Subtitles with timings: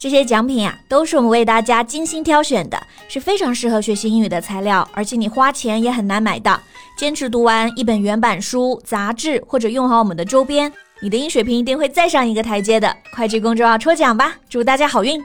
[0.00, 6.58] 这些奖品啊，都是我们为大家精心挑选的，是非常适合学习英语的材料，而且你花钱也很难买到。
[6.96, 10.72] 坚持读完一本原版书、杂志，或者用好我们的周边，
[11.02, 12.96] 你的英水平一定会再上一个台阶的。
[13.14, 15.22] 快去公众号抽奖吧，祝大家好运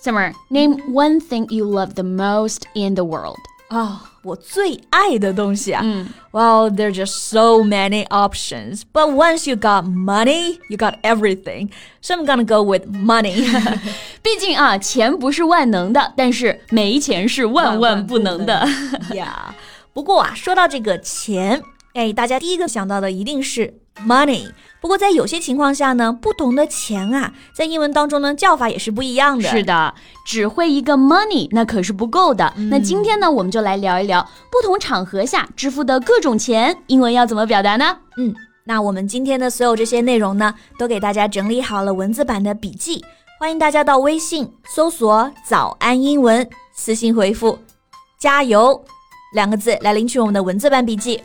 [0.00, 3.40] ！Summer, name one thing you love the most in the world.
[3.70, 4.13] 啊。
[4.23, 5.81] 我最爱的东西啊。
[5.83, 11.69] 嗯，Well, there are just so many options, but once you got money, you got everything.
[12.01, 13.43] So I'm gonna go with money.
[14.21, 18.67] 毕竟啊，钱不是万能的，但是没钱是万万不能的。
[19.13, 19.55] 呀，
[19.93, 21.61] 不过啊，说到这个钱，
[21.93, 23.73] 哎，大家第一个想到的一定是
[24.05, 24.51] money。
[24.84, 29.48] 不过在有些情况下呢，不同的钱啊，在英文当中呢叫法也是不一样的。
[29.48, 29.94] 是的，
[30.26, 32.52] 只会一个 money 那可是不够的。
[32.68, 37.96] 那今天呢，我们就来聊一聊不同场合下支付的各种钱，英文要怎么表达呢？
[38.18, 43.02] 嗯，那我们今天的所有这些内容呢，都给大家整理好了文字版的笔记，
[43.40, 46.46] 欢迎大家到微信搜索“早安英文”，
[46.76, 47.58] 私信回复
[48.20, 48.84] “加油”
[49.32, 51.22] 两个字来领取我们的文字版笔记。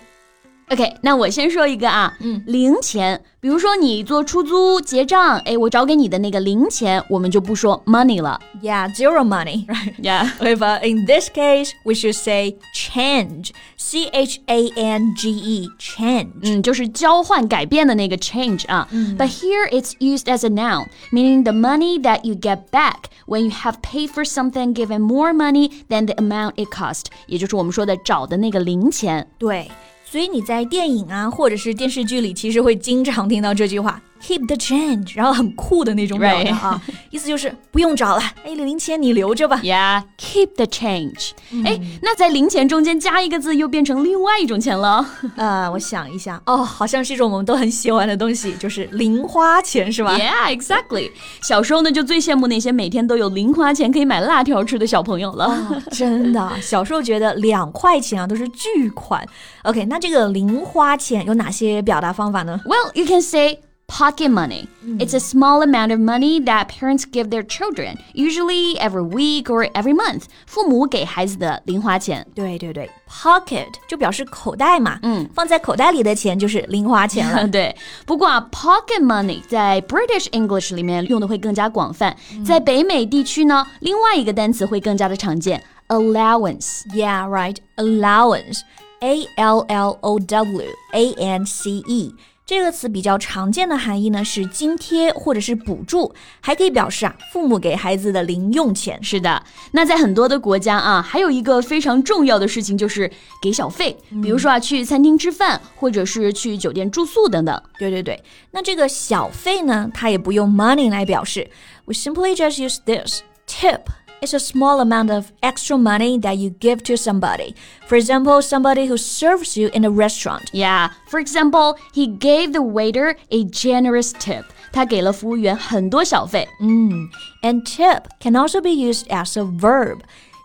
[0.70, 9.94] OK，那我先说一个啊，嗯，零钱，比如说你做出租结账，哎，我找给你的那个零钱，我们就不说 money 了，Yeah, zero money, right?
[9.98, 10.30] Yeah.
[10.38, 16.30] But in this case, we should say change, C H A N G E, change.
[16.42, 18.88] 嗯，就是交换、改变的那个 change 啊。
[19.18, 23.50] But here it's used as a noun, meaning the money that you get back when you
[23.50, 29.28] have paid for something given more money than the amount it cost，也就是我们说的找的那个零钱。
[29.38, 29.70] 对。
[30.11, 34.01] 所以你在电影啊，或者是电视剧里，其实会经常听到这句话。
[34.23, 39.59] Keep the change，然后很酷的那种表达啊，意思就是不用找了，哎，零钱你留着吧。
[39.63, 41.31] Yeah，keep the change。
[41.65, 45.03] 哎，那在零钱中间加一个字，又变成另外一种钱了。
[45.35, 51.11] 呃，我想一下，哦，好像是一种我们都很喜欢的东西，就是零花钱，是吧？Yeah，exactly。
[51.41, 55.81] 小时候呢，就最羡慕那些每天都有零花钱可以买辣条吃的小朋友了。
[55.91, 59.25] 真的，小时候觉得两块钱啊都是巨款。
[59.63, 63.59] OK，那这个零花钱有哪些表达方法呢？Well，you can say。
[63.88, 64.66] Pocket money.
[64.82, 64.98] Mm.
[64.98, 69.70] It's a small amount of money that parents give their children, usually every week or
[69.72, 70.22] every month.
[70.46, 72.26] 父母给孩子的零花钱。
[72.34, 77.46] 对对对，pocket 就表示口袋嘛，嗯，放在口袋里的钱就是零花钱了。
[77.46, 88.60] 对，不过啊，pocket money 在 British English 里面用的会更加广泛，在北美地区呢，另外一个单词会更加的常见，allowance。Yeah, right, allowance.
[89.00, 92.14] A L L O W A N C E。
[92.49, 98.97] 这个词比较常见的含义呢是津贴或者是补助，还可以表示啊父母给孩子的零用钱。
[99.03, 99.43] 是的，
[99.73, 107.61] 那在很多的国家啊，还有一个非常重要的事情就是给小费，比如说啊去餐厅吃饭，或者是去酒店住宿等等。
[107.77, 111.47] 对对对，那这个小费呢，它也不用 money 来表示
[111.85, 113.81] ，we simply just use this tip。
[114.22, 117.54] It's a small amount of extra money that you give to somebody.
[117.86, 120.50] For example, somebody who serves you in a restaurant.
[120.54, 120.90] Yeah.
[121.08, 124.44] For example, he gave the waiter a generous tip.
[124.72, 126.48] 他给了服务员很多小费。
[126.60, 127.08] 嗯，
[127.42, 130.00] and tip can also be used as a verb.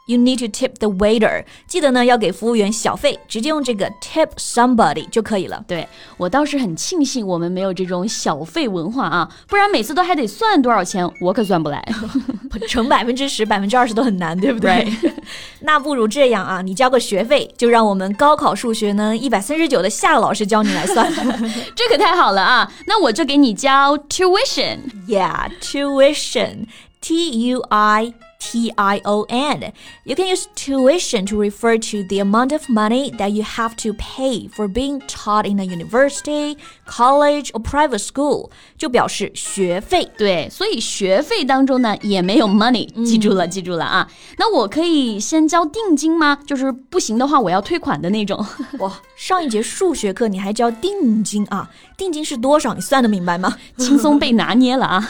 [0.07, 1.45] You need to tip the waiter。
[1.67, 5.65] 记得呢要给服务员小费，直接用这个 tip somebody 就可以了。
[5.67, 5.89] 对
[6.19, 11.83] 我倒是很庆幸我们没有这种小费文化啊，不然每次都还得算多少钱，我可算不来。
[12.69, 14.87] 乘百分之十、百分之二十都很难，对不对？
[15.61, 21.11] 那不如这样啊，你交个学费，就让我们高考数学呢一百三十九的夏老师教你来算。
[21.75, 22.71] 这可太好了啊！
[22.87, 24.79] 那我就给你交 tuition。
[25.09, 26.67] Yeah，tuition。
[27.01, 28.15] T U I
[28.45, 29.73] T I O N.
[30.05, 33.95] You can use tuition to refer to the amount of money that you have to
[33.95, 40.11] pay for being taught in a university, college or private school，就表示学费。
[40.19, 44.07] 对，所以学费当中呢也没有 money，记住了，记住了啊。
[44.37, 46.39] 那我可以先交定金吗？
[46.47, 48.45] 就是不行的话，我要退款的那种。
[48.79, 51.71] 哇，上一节数学课你还交定金啊？
[51.97, 52.75] 定金是多少？
[52.75, 53.57] 你算得明白吗？
[53.79, 55.01] 轻松被拿捏了啊！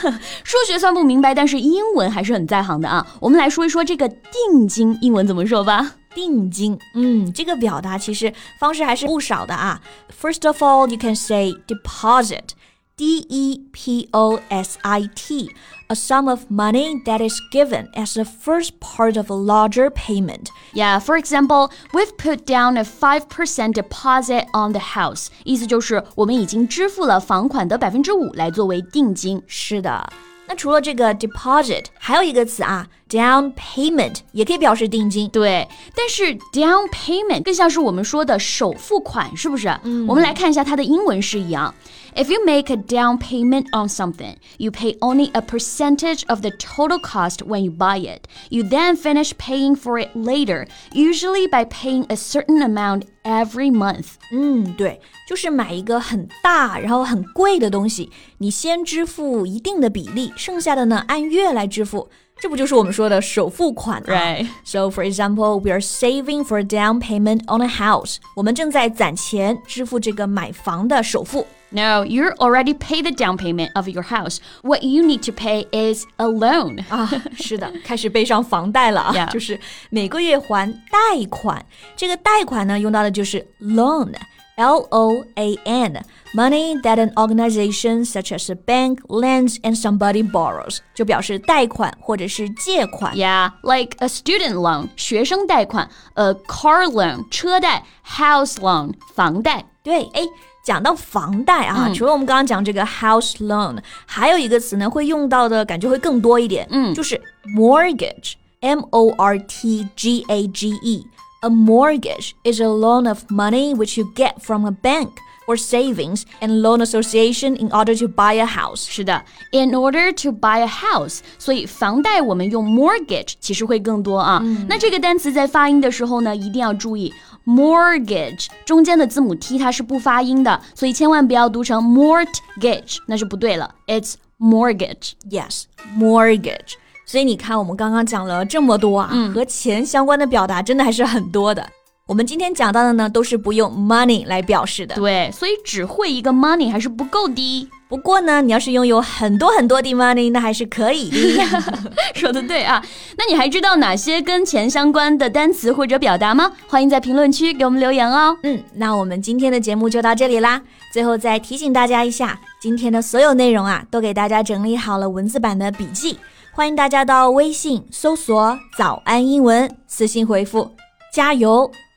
[0.45, 3.05] 数学算不明白，但是英文还是很在行的啊。
[3.24, 5.96] 我们来说一说这个定金英文怎么说吧。
[6.16, 9.80] 定金，嗯，这个表达其实方式还是不少的啊。
[10.20, 12.50] First of all, you can say deposit.
[12.98, 15.52] D E P O S I T,
[15.88, 20.50] a sum of money that is given as the first part of a larger payment.
[20.74, 25.28] Yeah, for example, we've put down a 5% deposit on the house.
[25.46, 29.42] 意思就是我们已经支付了房款的百分之五来作为定金。
[29.48, 30.12] 是的。
[30.46, 35.30] 那除了这个 deposit，还有一个词啊 ，down payment 也可以表示定金。
[35.30, 39.68] 对，但是 down payment 更像是我们说的首付款，是不是？
[39.84, 41.74] 嗯，我们来看一下它的英文是一样。
[42.16, 47.00] If you make a down payment on something, you pay only a percentage of the total
[47.00, 48.24] cost when you buy it.
[48.50, 54.16] You then finish paying for it later, usually by paying a certain amount every month.
[54.32, 58.10] 嗯，对，就是买一个很大然后很贵的东西，
[58.40, 62.10] 你先支付一定的比例，剩下的呢按月来支付。
[62.42, 64.06] 这不就是我们说的首付款啊？
[64.08, 64.48] Right.
[64.64, 68.18] So, for example, we are saving for a down payment on a house.
[68.36, 71.46] 我们正在攒钱支付这个买房的首付。
[71.72, 74.40] no, you already paid the down payment of your house.
[74.64, 76.84] What you need to pay is a loan.
[76.90, 79.32] 啊，是的，开始背上房贷了啊 Yeah.
[79.32, 79.60] 就是
[79.92, 81.64] 每个月还贷款。
[81.96, 84.14] 这个贷款呢，用到的就是 loan。
[84.58, 86.04] L O A N,
[86.34, 93.16] money that an organization such as a bank lends and somebody borrows，就表示贷款或者是借款。
[93.16, 99.64] Yeah, like a student loan, 学生贷款, a car loan, 车贷, house loan, 房贷。
[99.82, 100.24] 对，哎，
[100.66, 107.20] 讲到房贷啊，除了我们刚刚讲这个 house loan，还有一个词呢会用到的感觉会更多一点，嗯，就是
[107.56, 111.08] mortgage，m o r t g a g e。
[111.44, 115.10] A mortgage is a loan of money which you get from a bank
[115.48, 118.86] or savings and loan association in order to buy a house.
[118.90, 124.44] 是的，in order to buy a house，所以房贷我们用 mortgage 其实会更多啊。
[124.68, 127.12] 那这个单词在发音的时候呢，一定要注意
[127.46, 133.74] mortgage 中间的字母 t 它是不发音的，所以千万不要读成 mortgage，那是不对了。
[133.88, 135.14] It's mortgage。
[135.30, 135.64] Yes,
[135.98, 136.74] mortgage.
[137.07, 141.67] 所以你看，我们刚刚讲了这么多啊，和钱相关的表达真的还是很多的。
[142.07, 144.95] 我们今天讲到的呢，都是不用 money 来表示的。
[144.95, 147.69] 对，所以只会一个 money 还是不够的。
[147.87, 151.45] 不过呢，你要是拥有很多很多的 money，那还是可以的。
[152.15, 152.83] 说的对啊，
[153.17, 156.51] 那你还知道哪些跟钱相关的单词或者表达吗？
[156.67, 158.37] 欢迎在评论区给我们留言哦。
[158.43, 160.61] 嗯，那我们今天的节目就到这里啦。
[160.93, 166.19] 最后再提醒大家一下，今天的所有内容啊，都给大家整理好了文字版的笔记，
[166.53, 170.71] 欢迎大家到微信搜索“早安英文”，私信回复
[171.13, 171.71] “加油”